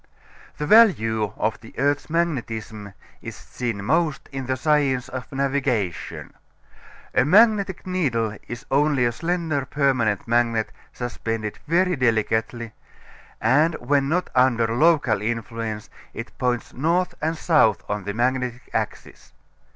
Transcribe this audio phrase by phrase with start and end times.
[0.57, 6.33] The value of the earth's magnetism is seen most in the science of navigation.
[7.13, 12.71] A magnetic needle is only a slender permanent magnet suspended very delicately,
[13.39, 19.33] and when not under local influence it points north and south on the magnetic axis.